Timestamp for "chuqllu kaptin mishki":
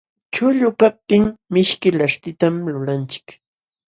0.35-1.89